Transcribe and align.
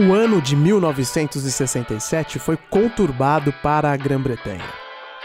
O 0.00 0.14
ano 0.14 0.40
de 0.40 0.56
1967 0.56 2.38
foi 2.38 2.56
conturbado 2.56 3.52
para 3.62 3.92
a 3.92 3.96
Grã-Bretanha. 3.98 4.64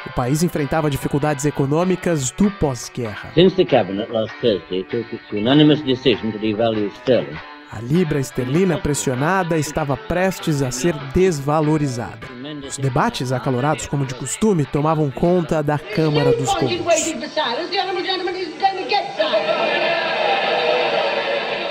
O 0.05 0.11
país 0.11 0.43
enfrentava 0.43 0.89
dificuldades 0.89 1.45
econômicas 1.45 2.29
do 2.31 2.51
pós-guerra. 2.51 3.31
Since 3.35 3.55
the 3.55 3.63
cabinet 3.63 4.11
last 4.11 4.35
Thursday 4.41 4.83
took 4.83 5.15
its 5.15 5.31
unanimous 5.31 5.81
decision 5.81 6.29
to 6.29 6.39
devalue 6.39 6.91
sterling, 6.97 7.37
A 7.71 7.81
libra 7.81 8.19
esterlina 8.19 8.77
pressionada 8.77 9.57
estava 9.57 9.97
prestes 9.97 10.61
a 10.61 10.71
ser 10.71 10.93
desvalorizada. 11.13 12.27
Os 12.67 12.77
debates 12.77 13.31
acalorados, 13.31 13.87
como 13.87 14.05
de 14.05 14.13
costume, 14.13 14.65
tomavam 14.65 15.09
conta 15.09 15.63
da 15.63 15.79
Câmara 15.79 16.31
dos 16.35 16.53
Comuns. 16.53 16.81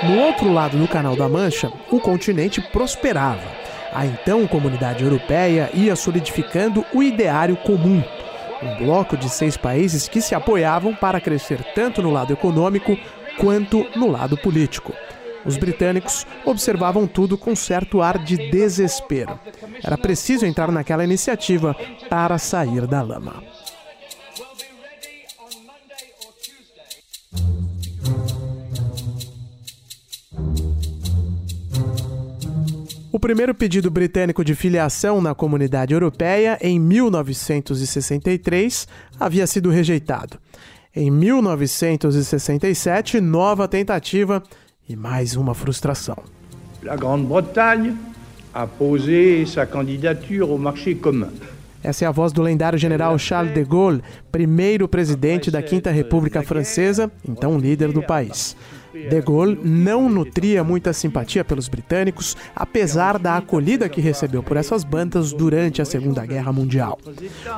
No 0.03 0.19
outro 0.19 0.51
lado 0.51 0.77
do 0.77 0.87
Canal 0.87 1.15
da 1.15 1.27
Mancha, 1.27 1.71
o 1.89 1.99
continente 1.99 2.61
prosperava. 2.61 3.47
A 3.93 4.05
então 4.05 4.45
comunidade 4.45 5.03
europeia 5.03 5.69
ia 5.73 5.95
solidificando 5.95 6.85
o 6.93 7.01
ideário 7.01 7.55
comum. 7.55 8.03
Um 8.61 8.85
bloco 8.85 9.15
de 9.15 9.29
seis 9.29 9.55
países 9.55 10.07
que 10.07 10.21
se 10.21 10.35
apoiavam 10.35 10.93
para 10.93 11.21
crescer 11.21 11.63
tanto 11.73 12.01
no 12.01 12.11
lado 12.11 12.33
econômico 12.33 12.97
quanto 13.37 13.85
no 13.95 14.11
lado 14.11 14.37
político. 14.37 14.93
Os 15.45 15.57
britânicos 15.57 16.25
observavam 16.43 17.05
tudo 17.05 17.37
com 17.37 17.55
certo 17.55 18.01
ar 18.01 18.17
de 18.17 18.35
desespero. 18.49 19.39
Era 19.83 19.97
preciso 19.97 20.45
entrar 20.45 20.71
naquela 20.71 21.03
iniciativa 21.03 21.75
para 22.09 22.37
sair 22.37 22.87
da 22.87 23.01
lama. 23.01 23.43
O 33.15 33.19
primeiro 33.19 33.55
pedido 33.55 33.89
britânico 33.89 34.43
de 34.43 34.53
filiação 34.53 35.21
na 35.21 35.33
comunidade 35.33 35.93
europeia, 35.93 36.57
em 36.59 36.77
1963, 36.77 38.85
havia 39.17 39.47
sido 39.47 39.69
rejeitado. 39.69 40.37
Em 40.93 41.09
1967, 41.09 43.21
nova 43.21 43.69
tentativa 43.69 44.43
e 44.89 44.97
mais 44.97 45.37
uma 45.37 45.53
frustração. 45.53 46.17
La 46.83 46.97
Grande-Bretagne 46.97 47.95
a 48.53 48.67
posé 48.67 49.45
sa 49.45 49.65
candidature 49.65 50.41
au 50.41 50.57
marché 50.57 50.93
commun. 50.93 51.31
Essa 51.85 52.03
é 52.03 52.07
a 52.07 52.11
voz 52.11 52.33
do 52.33 52.41
lendário 52.41 52.79
general 52.79 53.15
Charles 53.19 53.53
de 53.53 53.63
Gaulle, 53.63 54.01
primeiro 54.31 54.87
presidente 54.87 55.51
da 55.51 55.61
Quinta 55.61 55.91
República 55.91 56.41
Francesa, 56.41 57.11
então 57.23 57.59
líder 57.59 57.91
do 57.91 58.01
país. 58.01 58.57
De 58.91 59.21
Gaulle 59.21 59.59
não 59.63 60.09
nutria 60.09 60.63
muita 60.63 60.93
simpatia 60.93 61.45
pelos 61.45 61.67
britânicos, 61.67 62.35
apesar 62.55 63.19
da 63.19 63.37
acolhida 63.37 63.87
que 63.87 64.01
recebeu 64.01 64.41
por 64.41 64.57
essas 64.57 64.83
bandas 64.83 65.31
durante 65.31 65.79
a 65.79 65.85
Segunda 65.85 66.25
Guerra 66.25 66.51
Mundial. 66.51 66.97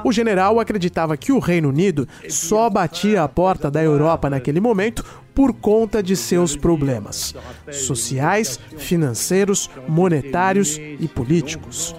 O 0.03 0.11
general 0.11 0.59
acreditava 0.59 1.16
que 1.16 1.31
o 1.31 1.39
Reino 1.39 1.70
Unido 1.70 2.05
só 2.28 2.70
batia 2.70 3.23
a 3.23 3.30
porta 3.30 3.72
da 3.72 3.81
Europa 3.81 4.30
naquele 4.30 4.59
momento 4.59 5.05
por 5.33 5.53
conta 5.53 6.03
de 6.03 6.17
seus 6.17 6.53
problemas 6.58 7.33
sociais, 7.72 8.59
financeiros, 8.75 9.70
monetários 9.88 10.78
e 10.78 11.08
políticos. 11.08 11.95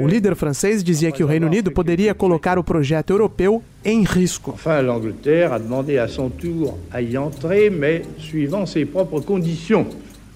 O 0.00 0.06
líder 0.06 0.36
francês 0.36 0.84
dizia 0.84 1.10
que 1.10 1.24
o 1.24 1.26
Reino 1.26 1.48
Unido 1.48 1.72
poderia 1.72 2.14
colocar 2.14 2.56
o 2.56 2.62
projeto 2.62 3.10
europeu 3.10 3.60
em 3.84 4.04
risco. 4.04 4.52
Enfin, 4.52 4.80
l'Angleterre 4.80 5.52
a 5.52 5.58
demandé 5.58 5.98
à 5.98 6.06
son 6.06 6.30
tour 6.30 6.78
à 6.88 7.02
y 7.02 7.18
entrer, 7.18 7.68
mais 7.68 8.02
suivant 8.16 8.64
ses 8.64 8.84
propres 8.84 9.20
conditions. 9.20 9.86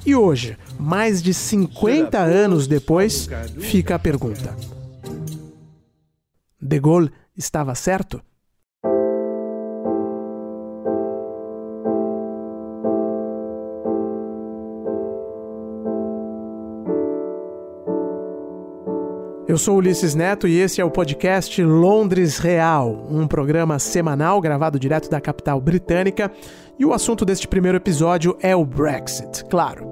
E 0.04 0.16
hoje, 0.16 0.56
mais 0.80 1.22
de 1.22 1.32
50 1.32 2.18
anos 2.18 2.66
depois, 2.66 3.28
fica 3.60 3.94
a 3.94 3.98
pergunta: 4.00 4.56
De 6.60 6.80
Gaulle 6.80 7.12
estava 7.36 7.76
certo? 7.76 8.20
Eu 19.52 19.58
sou 19.58 19.76
Ulisses 19.76 20.14
Neto 20.14 20.48
e 20.48 20.58
esse 20.58 20.80
é 20.80 20.84
o 20.84 20.90
podcast 20.90 21.62
Londres 21.62 22.38
Real, 22.38 23.06
um 23.10 23.26
programa 23.26 23.78
semanal 23.78 24.40
gravado 24.40 24.78
direto 24.78 25.10
da 25.10 25.20
capital 25.20 25.60
britânica. 25.60 26.32
E 26.78 26.86
o 26.86 26.94
assunto 26.94 27.22
deste 27.22 27.46
primeiro 27.46 27.76
episódio 27.76 28.34
é 28.40 28.56
o 28.56 28.64
Brexit, 28.64 29.44
claro. 29.50 29.86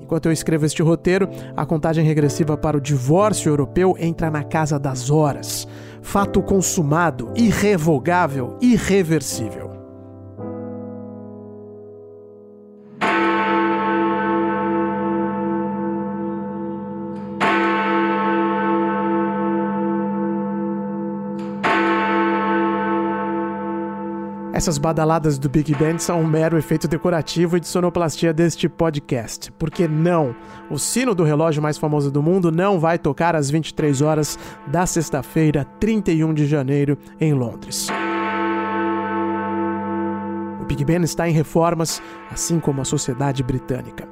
Enquanto 0.00 0.24
eu 0.24 0.32
escrevo 0.32 0.64
este 0.64 0.82
roteiro, 0.82 1.28
a 1.54 1.66
contagem 1.66 2.06
regressiva 2.06 2.56
para 2.56 2.78
o 2.78 2.80
divórcio 2.80 3.50
europeu 3.50 3.94
entra 4.00 4.30
na 4.30 4.42
casa 4.42 4.78
das 4.78 5.10
horas. 5.10 5.68
Fato 6.00 6.42
consumado, 6.42 7.30
irrevogável, 7.36 8.56
irreversível. 8.62 9.65
Essas 24.56 24.78
badaladas 24.78 25.38
do 25.38 25.50
Big 25.50 25.74
Band 25.74 25.98
são 25.98 26.22
um 26.22 26.26
mero 26.26 26.56
efeito 26.56 26.88
decorativo 26.88 27.58
e 27.58 27.60
de 27.60 27.68
sonoplastia 27.68 28.32
deste 28.32 28.70
podcast. 28.70 29.52
Porque 29.52 29.86
não, 29.86 30.34
o 30.70 30.78
sino 30.78 31.14
do 31.14 31.24
relógio 31.24 31.60
mais 31.60 31.76
famoso 31.76 32.10
do 32.10 32.22
mundo 32.22 32.50
não 32.50 32.80
vai 32.80 32.98
tocar 32.98 33.36
às 33.36 33.50
23 33.50 34.00
horas 34.00 34.38
da 34.66 34.86
sexta-feira, 34.86 35.66
31 35.78 36.32
de 36.32 36.46
janeiro, 36.46 36.96
em 37.20 37.34
Londres. 37.34 37.88
O 40.58 40.64
Big 40.64 40.86
Ben 40.86 41.02
está 41.02 41.28
em 41.28 41.34
reformas, 41.34 42.00
assim 42.32 42.58
como 42.58 42.80
a 42.80 42.86
sociedade 42.86 43.42
britânica. 43.42 44.08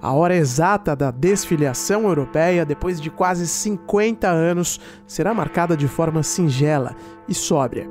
A 0.00 0.12
hora 0.12 0.36
exata 0.36 0.94
da 0.94 1.10
desfiliação 1.10 2.04
europeia, 2.04 2.64
depois 2.64 3.00
de 3.00 3.10
quase 3.10 3.48
50 3.48 4.28
anos, 4.28 4.78
será 5.08 5.34
marcada 5.34 5.76
de 5.76 5.88
forma 5.88 6.22
singela 6.22 6.94
e 7.28 7.34
sóbria. 7.34 7.90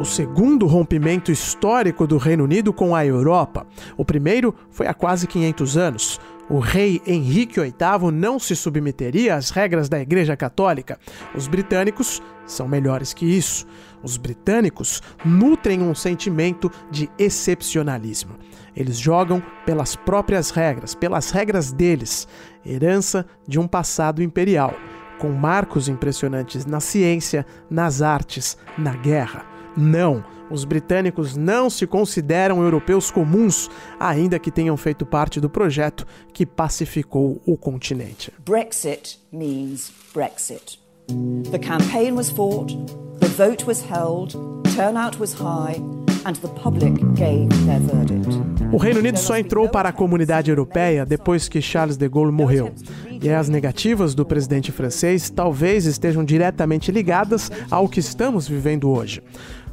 O 0.00 0.04
segundo 0.04 0.66
rompimento 0.66 1.30
histórico 1.30 2.06
do 2.06 2.16
Reino 2.16 2.44
Unido 2.44 2.72
com 2.72 2.96
a 2.96 3.04
Europa. 3.04 3.66
O 3.98 4.04
primeiro 4.04 4.54
foi 4.70 4.86
há 4.86 4.94
quase 4.94 5.26
500 5.26 5.76
anos. 5.76 6.20
O 6.48 6.58
rei 6.58 7.02
Henrique 7.06 7.60
VIII 7.60 8.10
não 8.10 8.38
se 8.38 8.56
submeteria 8.56 9.36
às 9.36 9.50
regras 9.50 9.90
da 9.90 10.00
Igreja 10.00 10.34
Católica. 10.38 10.98
Os 11.34 11.46
britânicos 11.46 12.22
são 12.46 12.66
melhores 12.66 13.12
que 13.12 13.26
isso. 13.26 13.66
Os 14.02 14.16
britânicos 14.16 15.02
nutrem 15.22 15.82
um 15.82 15.94
sentimento 15.94 16.72
de 16.90 17.10
excepcionalismo. 17.18 18.36
Eles 18.74 18.98
jogam 18.98 19.42
pelas 19.66 19.94
próprias 19.94 20.48
regras, 20.50 20.94
pelas 20.94 21.30
regras 21.30 21.72
deles, 21.72 22.26
herança 22.64 23.26
de 23.46 23.60
um 23.60 23.68
passado 23.68 24.22
imperial, 24.22 24.74
com 25.18 25.28
marcos 25.28 25.88
impressionantes 25.88 26.64
na 26.64 26.80
ciência, 26.80 27.44
nas 27.68 28.00
artes, 28.00 28.56
na 28.78 28.94
guerra. 28.94 29.49
Não, 29.76 30.24
os 30.50 30.64
britânicos 30.64 31.36
não 31.36 31.70
se 31.70 31.86
consideram 31.86 32.62
europeus 32.62 33.10
comuns, 33.10 33.70
ainda 33.98 34.38
que 34.38 34.50
tenham 34.50 34.76
feito 34.76 35.06
parte 35.06 35.40
do 35.40 35.48
projeto 35.48 36.06
que 36.32 36.44
pacificou 36.44 37.40
o 37.46 37.56
continente. 37.56 38.32
Brexit 38.44 39.20
means 39.32 39.92
Brexit. 40.12 40.80
The 41.50 41.58
campaign 41.58 42.12
was 42.12 42.30
fought, 42.30 42.76
the 43.18 43.26
vote 43.28 43.66
was 43.66 43.82
held, 43.82 44.32
turnout 44.76 45.18
was 45.18 45.34
high. 45.34 45.80
And 46.22 46.34
the 46.34 46.48
public 46.48 46.92
gave 47.14 47.48
their 47.64 47.80
verdict. 47.80 48.28
O 48.72 48.76
Reino 48.76 49.00
Unido 49.00 49.18
só 49.18 49.38
entrou 49.38 49.70
para 49.70 49.88
a 49.88 49.92
comunidade 49.92 50.50
europeia 50.50 51.06
depois 51.06 51.48
que 51.48 51.62
Charles 51.62 51.96
de 51.96 52.06
Gaulle 52.08 52.30
morreu. 52.30 52.72
E 53.22 53.30
as 53.30 53.48
negativas 53.48 54.14
do 54.14 54.26
presidente 54.26 54.70
francês 54.70 55.30
talvez 55.30 55.86
estejam 55.86 56.22
diretamente 56.22 56.92
ligadas 56.92 57.50
ao 57.70 57.88
que 57.88 58.00
estamos 58.00 58.46
vivendo 58.46 58.90
hoje. 58.90 59.22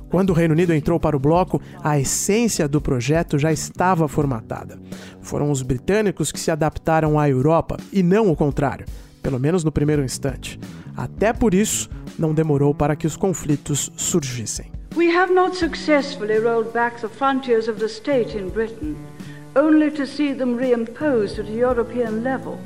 Quando 0.10 0.30
o 0.30 0.34
Reino 0.34 0.54
Unido 0.54 0.74
entrou 0.74 1.00
para 1.00 1.18
o 1.18 1.20
bloco, 1.20 1.62
a 1.84 2.00
essência 2.00 2.68
do 2.68 2.80
projeto 2.80 3.38
já 3.38 3.52
estava 3.52 4.08
formatada. 4.08 4.80
Foram 5.22 5.52
os 5.52 5.62
britânicos 5.62 6.32
que 6.32 6.40
se 6.40 6.50
adaptaram 6.50 7.20
à 7.20 7.30
Europa 7.30 7.78
e 7.92 8.02
não 8.02 8.32
o 8.32 8.36
contrário, 8.36 8.86
pelo 9.22 9.40
menos 9.40 9.64
no 9.64 9.72
primeiro 9.72 10.04
instante. 10.04 10.58
Até 10.96 11.34
por 11.34 11.54
isso, 11.54 11.90
não 12.18 12.34
demorou 12.34 12.74
para 12.74 12.96
que 12.96 13.06
os 13.06 13.18
conflitos 13.18 13.92
surgissem. 13.98 14.72
We 14.96 15.16
have 15.16 15.32
not 15.32 15.56
successfully 15.56 16.40
rolled 16.40 16.72
back 16.74 17.00
the 17.02 17.10
frontiers 17.10 17.68
of 17.68 17.80
the 17.80 17.90
state 17.90 18.36
in 18.36 18.50
Britain, 18.50 18.96
only 19.56 19.92
to 19.92 20.08
see 20.08 20.34
them 20.34 20.58
reimposed 20.58 21.38
at 21.38 21.48
a 21.48 21.54
European 21.54 22.24
level, 22.24 22.58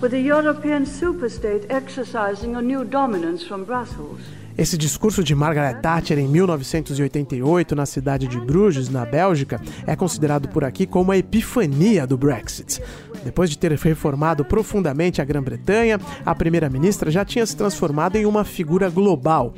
with 0.00 0.12
a 0.12 0.18
European 0.18 0.84
superstate 0.84 1.66
exercising 1.68 2.56
a 2.56 2.62
new 2.62 2.84
dominance 2.84 3.46
from 3.46 3.64
Brussels. 3.64 4.20
Esse 4.58 4.76
discurso 4.76 5.22
de 5.22 5.36
Margaret 5.36 5.80
Thatcher 5.80 6.18
em 6.18 6.26
1988 6.26 7.76
na 7.76 7.86
cidade 7.86 8.26
de 8.26 8.40
Bruges, 8.40 8.88
na 8.88 9.06
Bélgica, 9.06 9.60
é 9.86 9.94
considerado 9.94 10.48
por 10.48 10.64
aqui 10.64 10.84
como 10.84 11.12
a 11.12 11.16
epifania 11.16 12.04
do 12.04 12.18
Brexit. 12.18 12.82
Depois 13.24 13.48
de 13.48 13.56
ter 13.56 13.70
reformado 13.70 14.44
profundamente 14.44 15.22
a 15.22 15.24
Grã-Bretanha, 15.24 16.00
a 16.26 16.34
primeira-ministra 16.34 17.08
já 17.08 17.24
tinha 17.24 17.46
se 17.46 17.56
transformado 17.56 18.16
em 18.16 18.26
uma 18.26 18.44
figura 18.44 18.90
global. 18.90 19.54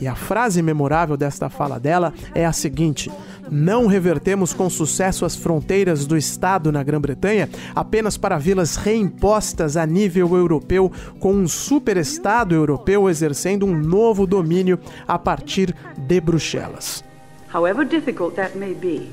E 0.00 0.06
a 0.06 0.14
frase 0.14 0.62
memorável 0.62 1.16
desta 1.16 1.48
fala 1.48 1.78
dela 1.78 2.12
é 2.34 2.44
a 2.44 2.52
seguinte: 2.52 3.10
Não 3.50 3.86
revertemos 3.86 4.52
com 4.52 4.68
sucesso 4.68 5.24
as 5.24 5.36
fronteiras 5.36 6.06
do 6.06 6.16
Estado 6.16 6.72
na 6.72 6.82
Grã-Bretanha 6.82 7.48
apenas 7.74 8.16
para 8.16 8.38
vê-las 8.38 8.76
reimpostas 8.76 9.76
a 9.76 9.86
nível 9.86 10.36
europeu, 10.36 10.90
com 11.20 11.34
um 11.34 11.48
superestado 11.48 12.54
europeu 12.54 13.08
exercendo 13.08 13.66
um 13.66 13.76
novo 13.76 14.26
domínio 14.26 14.78
a 15.06 15.18
partir 15.18 15.74
de 15.96 16.20
Bruxelas. 16.20 17.04
However 17.52 17.84
difficult 17.84 18.34
that 18.36 18.56
may 18.56 18.74
be, 18.74 19.10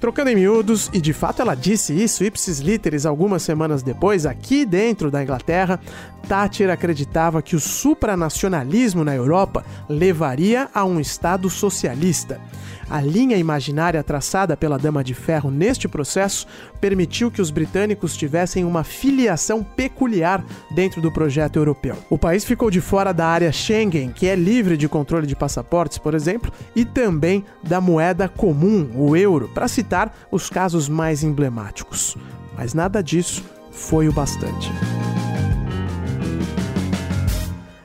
Trocando 0.00 0.30
em 0.30 0.34
miúdos, 0.34 0.88
e 0.94 1.00
de 1.00 1.12
fato 1.12 1.42
ela 1.42 1.54
disse 1.54 1.92
isso 1.92 2.24
ipsis 2.24 2.58
literis 2.58 3.04
algumas 3.04 3.42
semanas 3.42 3.82
depois, 3.82 4.24
aqui 4.24 4.64
dentro 4.64 5.10
da 5.10 5.22
Inglaterra, 5.22 5.78
Thatcher 6.26 6.70
acreditava 6.70 7.42
que 7.42 7.54
o 7.54 7.60
supranacionalismo 7.60 9.04
na 9.04 9.14
Europa 9.14 9.62
levaria 9.90 10.70
a 10.72 10.86
um 10.86 10.98
Estado 11.00 11.50
socialista. 11.50 12.40
A 12.88 13.00
linha 13.00 13.36
imaginária 13.36 14.02
traçada 14.02 14.56
pela 14.56 14.76
Dama 14.76 15.04
de 15.04 15.14
Ferro 15.14 15.48
neste 15.48 15.86
processo 15.86 16.44
permitiu 16.80 17.30
que 17.30 17.40
os 17.40 17.48
britânicos 17.48 18.16
tivessem 18.16 18.64
uma 18.64 18.82
filiação 18.82 19.62
peculiar 19.62 20.44
dentro 20.74 21.00
do 21.00 21.12
projeto 21.12 21.56
europeu. 21.56 21.96
O 22.10 22.18
país 22.18 22.44
ficou 22.44 22.68
de 22.68 22.80
fora 22.80 23.12
da 23.12 23.26
área 23.26 23.52
Schengen, 23.52 24.10
que 24.10 24.26
é 24.26 24.34
livre 24.34 24.76
de 24.76 24.88
controle 24.88 25.24
de 25.24 25.36
passaportes, 25.36 25.98
por 25.98 26.14
exemplo, 26.14 26.50
e 26.74 26.84
também 26.84 27.44
da 27.62 27.80
moeda 27.80 28.28
comum, 28.28 28.90
o 28.96 29.16
euro, 29.16 29.48
para 29.54 29.68
citar 29.68 29.89
os 30.30 30.48
casos 30.48 30.88
mais 30.88 31.22
emblemáticos. 31.22 32.16
Mas 32.56 32.74
nada 32.74 33.02
disso 33.02 33.44
foi 33.70 34.08
o 34.08 34.12
bastante. 34.12 34.70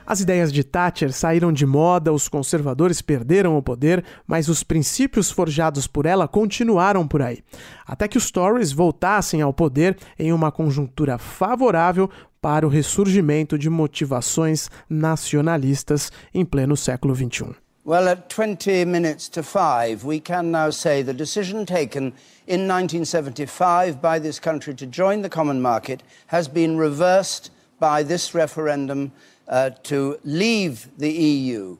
As 0.06 0.20
ideias 0.20 0.52
de 0.52 0.62
Thatcher 0.62 1.12
saíram 1.12 1.52
de 1.52 1.66
moda, 1.66 2.12
os 2.12 2.28
conservadores 2.28 3.02
perderam 3.02 3.58
o 3.58 3.62
poder, 3.62 4.04
mas 4.24 4.48
os 4.48 4.62
princípios 4.62 5.32
forjados 5.32 5.88
por 5.88 6.06
ela 6.06 6.28
continuaram 6.28 7.08
por 7.08 7.20
aí. 7.20 7.42
Até 7.84 8.06
que 8.06 8.16
os 8.16 8.30
Tories 8.30 8.70
voltassem 8.70 9.42
ao 9.42 9.52
poder 9.52 9.98
em 10.16 10.32
uma 10.32 10.52
conjuntura 10.52 11.18
favorável 11.18 12.08
para 12.40 12.64
o 12.64 12.70
ressurgimento 12.70 13.58
de 13.58 13.68
motivações 13.68 14.70
nacionalistas 14.88 16.12
em 16.32 16.44
pleno 16.44 16.76
século 16.76 17.12
XXI. 17.12 17.65
Well, 17.86 18.08
at 18.08 18.28
20 18.30 18.84
minutes 18.84 19.28
to 19.28 19.44
five, 19.44 20.02
we 20.02 20.18
can 20.18 20.50
now 20.50 20.70
say 20.70 21.02
the 21.02 21.14
decision 21.14 21.64
taken 21.64 22.14
in 22.48 22.66
1975 22.66 24.02
by 24.02 24.18
this 24.18 24.40
country 24.40 24.74
to 24.74 24.86
join 24.86 25.22
the 25.22 25.28
common 25.28 25.62
market 25.62 26.02
has 26.26 26.48
been 26.48 26.76
reversed 26.78 27.52
by 27.78 28.02
this 28.02 28.34
referendum 28.34 29.12
uh, 29.46 29.70
to 29.84 30.18
leave 30.24 30.88
the 30.98 31.12
EU. 31.12 31.76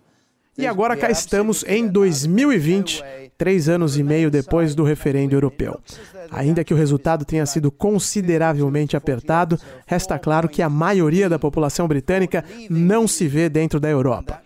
E 0.56 0.64
agora 0.64 0.96
cá 0.96 1.10
estamos 1.10 1.64
em 1.64 1.88
2020, 1.88 3.25
três 3.36 3.68
anos 3.68 3.96
e 3.98 4.02
meio 4.02 4.30
depois 4.30 4.74
do 4.74 4.84
referendo 4.84 5.34
europeu. 5.34 5.80
Ainda 6.30 6.64
que 6.64 6.74
o 6.74 6.76
resultado 6.76 7.24
tenha 7.24 7.46
sido 7.46 7.70
consideravelmente 7.70 8.96
apertado, 8.96 9.58
resta 9.86 10.18
claro 10.18 10.48
que 10.48 10.62
a 10.62 10.68
maioria 10.68 11.28
da 11.28 11.38
população 11.38 11.86
britânica 11.86 12.44
não 12.68 13.06
se 13.06 13.28
vê 13.28 13.48
dentro 13.48 13.78
da 13.78 13.88
Europa. 13.88 14.40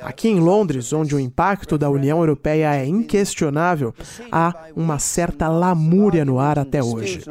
Aqui 0.00 0.28
em 0.28 0.40
Londres, 0.40 0.92
onde 0.92 1.14
o 1.14 1.20
impacto 1.20 1.78
da 1.78 1.88
União 1.88 2.18
Europeia 2.18 2.74
é 2.74 2.84
inquestionável, 2.86 3.94
há 4.30 4.66
uma 4.74 4.98
certa 4.98 5.48
lamúria 5.48 6.24
no 6.24 6.38
ar 6.38 6.58
até 6.58 6.82
hoje. 6.82 7.22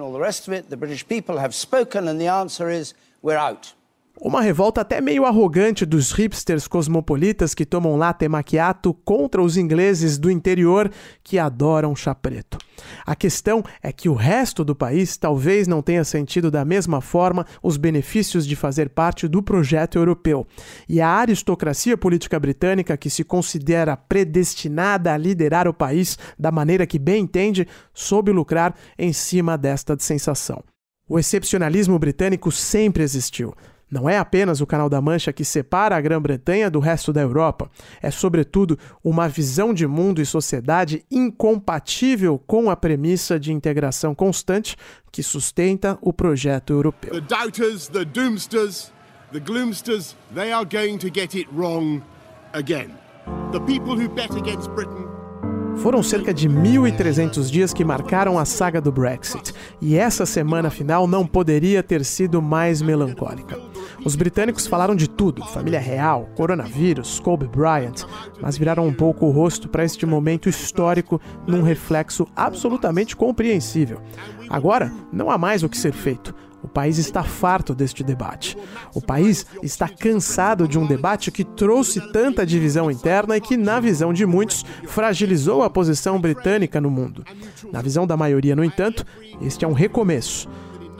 Uma 4.23 4.39
revolta 4.39 4.81
até 4.81 5.01
meio 5.01 5.25
arrogante 5.25 5.83
dos 5.83 6.11
hipsters 6.11 6.67
cosmopolitas 6.67 7.55
que 7.55 7.65
tomam 7.65 7.95
latte 7.95 8.27
macchiato 8.27 8.93
contra 8.93 9.41
os 9.41 9.57
ingleses 9.57 10.19
do 10.19 10.29
interior 10.29 10.91
que 11.23 11.39
adoram 11.39 11.95
chá 11.95 12.13
preto. 12.13 12.59
A 13.03 13.15
questão 13.15 13.63
é 13.81 13.91
que 13.91 14.07
o 14.07 14.13
resto 14.13 14.63
do 14.63 14.75
país 14.75 15.17
talvez 15.17 15.67
não 15.67 15.81
tenha 15.81 16.03
sentido 16.03 16.51
da 16.51 16.63
mesma 16.63 17.01
forma 17.01 17.47
os 17.63 17.77
benefícios 17.77 18.45
de 18.45 18.55
fazer 18.55 18.89
parte 18.89 19.27
do 19.27 19.41
projeto 19.41 19.97
europeu. 19.97 20.45
E 20.87 21.01
a 21.01 21.09
aristocracia 21.09 21.97
política 21.97 22.39
britânica, 22.39 22.95
que 22.97 23.09
se 23.09 23.23
considera 23.23 23.97
predestinada 23.97 25.11
a 25.11 25.17
liderar 25.17 25.67
o 25.67 25.73
país 25.73 26.19
da 26.37 26.51
maneira 26.51 26.85
que 26.85 26.99
bem 26.99 27.23
entende, 27.23 27.67
soube 27.91 28.31
lucrar 28.31 28.75
em 28.99 29.11
cima 29.13 29.57
desta 29.57 29.97
sensação. 29.97 30.63
O 31.09 31.17
excepcionalismo 31.17 31.97
britânico 31.97 32.51
sempre 32.51 33.01
existiu. 33.01 33.55
Não 33.91 34.09
é 34.09 34.17
apenas 34.17 34.61
o 34.61 34.65
Canal 34.65 34.89
da 34.89 35.01
Mancha 35.01 35.33
que 35.33 35.43
separa 35.43 35.97
a 35.97 36.01
Grã-Bretanha 36.01 36.71
do 36.71 36.79
resto 36.79 37.11
da 37.11 37.19
Europa, 37.19 37.69
é, 38.01 38.09
sobretudo, 38.09 38.79
uma 39.03 39.27
visão 39.27 39.73
de 39.73 39.85
mundo 39.85 40.21
e 40.21 40.25
sociedade 40.25 41.03
incompatível 41.11 42.41
com 42.47 42.69
a 42.69 42.75
premissa 42.77 43.37
de 43.37 43.51
integração 43.51 44.15
constante 44.15 44.77
que 45.11 45.21
sustenta 45.21 45.97
o 46.01 46.13
projeto 46.13 46.71
europeu. 46.71 47.11
The 47.11 47.19
doubters, 47.19 47.89
the 47.89 48.05
doomsters, 48.05 48.93
the 49.33 49.41
gloomsters, 49.41 50.15
they 50.33 50.53
are 50.53 50.65
going 50.65 50.97
to 50.99 51.09
get 51.13 51.35
it 51.35 51.49
wrong 51.53 52.01
again. 52.53 52.91
The 53.51 53.59
people 53.59 54.01
who 54.01 54.07
bet 54.07 54.31
against 54.31 54.69
Britain 54.69 55.11
foram 55.77 56.03
cerca 56.03 56.33
de 56.33 56.47
1.300 56.47 57.49
dias 57.49 57.73
que 57.73 57.83
marcaram 57.83 58.37
a 58.37 58.45
saga 58.45 58.79
do 58.79 58.91
Brexit, 58.91 59.53
e 59.81 59.97
essa 59.97 60.25
semana 60.25 60.69
final 60.69 61.07
não 61.07 61.25
poderia 61.25 61.81
ter 61.81 62.05
sido 62.05 62.41
mais 62.41 62.81
melancólica. 62.81 63.70
Os 64.03 64.15
britânicos 64.15 64.65
falaram 64.65 64.95
de 64.95 65.09
tudo: 65.09 65.45
família 65.45 65.79
real, 65.79 66.29
coronavírus, 66.35 67.19
Kobe 67.19 67.47
Bryant, 67.47 68.05
mas 68.41 68.57
viraram 68.57 68.87
um 68.87 68.93
pouco 68.93 69.25
o 69.25 69.31
rosto 69.31 69.69
para 69.69 69.85
este 69.85 70.05
momento 70.05 70.49
histórico 70.49 71.21
num 71.45 71.61
reflexo 71.61 72.27
absolutamente 72.35 73.15
compreensível. 73.15 74.01
Agora, 74.49 74.91
não 75.11 75.29
há 75.29 75.37
mais 75.37 75.63
o 75.63 75.69
que 75.69 75.77
ser 75.77 75.93
feito. 75.93 76.33
O 76.63 76.67
país 76.67 76.99
está 76.99 77.23
farto 77.23 77.73
deste 77.73 78.03
debate. 78.03 78.55
O 78.93 79.01
país 79.01 79.47
está 79.63 79.89
cansado 79.89 80.67
de 80.67 80.77
um 80.77 80.85
debate 80.85 81.31
que 81.31 81.43
trouxe 81.43 81.99
tanta 82.11 82.45
divisão 82.45 82.91
interna 82.91 83.35
e 83.35 83.41
que, 83.41 83.57
na 83.57 83.79
visão 83.79 84.13
de 84.13 84.25
muitos, 84.27 84.63
fragilizou 84.85 85.63
a 85.63 85.69
posição 85.69 86.21
britânica 86.21 86.79
no 86.79 86.91
mundo. 86.91 87.25
Na 87.71 87.81
visão 87.81 88.05
da 88.05 88.15
maioria, 88.15 88.55
no 88.55 88.63
entanto, 88.63 89.03
este 89.41 89.65
é 89.65 89.67
um 89.67 89.73
recomeço. 89.73 90.47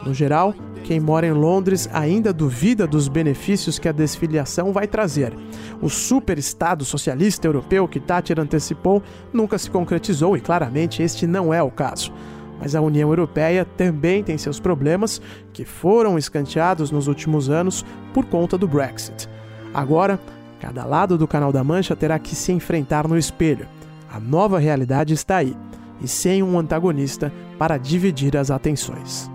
No 0.04 0.16
geral, 0.16 0.56
quem 0.84 1.00
mora 1.00 1.28
em 1.28 1.32
Londres 1.32 1.90
ainda 1.94 2.34
duvida 2.34 2.86
dos 2.86 3.08
benefícios 3.08 3.80
que 3.80 3.88
a 3.88 3.92
desfiliação 3.92 4.74
vai 4.74 4.88
trazer. 4.88 5.34
O 5.82 5.90
super-estado 5.90 6.84
socialista 6.84 7.48
europeu 7.48 7.88
que 7.88 8.00
Thatcher 8.00 8.40
antecipou 8.40 9.02
nunca 9.32 9.58
se 9.58 9.70
concretizou 9.70 10.36
e 10.36 10.42
claramente 10.42 11.02
este 11.02 11.26
não 11.26 11.54
é 11.54 11.62
o 11.62 11.72
caso. 11.72 12.12
Mas 12.60 12.76
a 12.76 12.82
União 12.82 13.10
Europeia 13.10 13.66
também 13.66 14.24
tem 14.24 14.38
seus 14.38 14.60
problemas 14.60 15.22
que 15.54 15.66
foram 15.66 16.18
escanteados 16.18 16.92
nos 16.92 17.08
últimos 17.08 17.50
anos 17.50 17.84
por 18.14 18.26
conta 18.26 18.58
do 18.58 18.68
Brexit. 18.68 19.28
Agora, 19.74 20.20
cada 20.60 20.86
lado 20.86 21.18
do 21.18 21.28
Canal 21.28 21.52
da 21.52 21.64
Mancha 21.64 21.96
terá 21.96 22.20
que 22.20 22.36
se 22.36 22.52
enfrentar 22.52 23.08
no 23.08 23.18
espelho. 23.18 23.68
A 24.12 24.20
nova 24.20 24.60
realidade 24.60 25.14
está 25.14 25.38
aí, 25.38 25.56
e 26.02 26.08
sem 26.08 26.44
um 26.44 26.60
antagonista 26.60 27.32
para 27.58 27.78
dividir 27.78 28.36
as 28.36 28.52
atenções. 28.52 29.31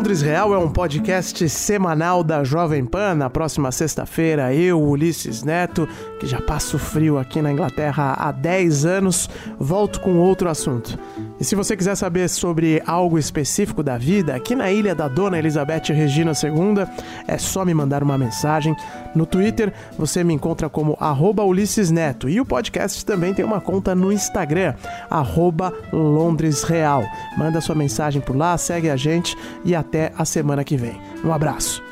Londres 0.00 0.22
Real 0.22 0.54
é 0.54 0.56
um 0.56 0.70
podcast 0.70 1.46
semanal 1.50 2.24
da 2.24 2.42
Jovem 2.42 2.86
Pan. 2.86 3.14
Na 3.14 3.28
próxima 3.28 3.70
sexta-feira, 3.70 4.54
eu, 4.54 4.80
Ulisses 4.82 5.42
Neto, 5.42 5.86
que 6.18 6.26
já 6.26 6.40
passo 6.40 6.78
frio 6.78 7.18
aqui 7.18 7.42
na 7.42 7.52
Inglaterra 7.52 8.14
há 8.18 8.32
10 8.32 8.86
anos, 8.86 9.28
volto 9.58 10.00
com 10.00 10.16
outro 10.16 10.48
assunto. 10.48 10.98
E 11.38 11.44
se 11.44 11.54
você 11.54 11.76
quiser 11.76 11.96
saber 11.96 12.30
sobre 12.30 12.82
algo 12.86 13.18
específico 13.18 13.82
da 13.82 13.98
vida, 13.98 14.34
aqui 14.34 14.54
na 14.54 14.72
ilha 14.72 14.94
da 14.94 15.06
Dona 15.06 15.38
Elizabeth 15.38 15.88
Regina 15.88 16.32
II, 16.32 16.86
é 17.28 17.36
só 17.36 17.62
me 17.62 17.74
mandar 17.74 18.02
uma 18.02 18.16
mensagem. 18.16 18.74
No 19.14 19.26
Twitter, 19.26 19.72
você 19.98 20.22
me 20.22 20.34
encontra 20.34 20.68
como 20.68 20.96
arroba 21.00 21.42
Ulisses 21.42 21.90
Neto. 21.90 22.28
E 22.28 22.40
o 22.40 22.44
podcast 22.44 23.04
também 23.04 23.34
tem 23.34 23.44
uma 23.44 23.60
conta 23.60 23.94
no 23.94 24.12
Instagram, 24.12 24.74
arroba 25.08 25.72
Londres 25.92 26.62
Real. 26.62 27.04
Manda 27.36 27.60
sua 27.60 27.74
mensagem 27.74 28.20
por 28.20 28.36
lá, 28.36 28.56
segue 28.56 28.90
a 28.90 28.96
gente 28.96 29.36
e 29.64 29.74
até 29.74 30.12
a 30.16 30.24
semana 30.24 30.64
que 30.64 30.76
vem. 30.76 31.00
Um 31.24 31.32
abraço. 31.32 31.89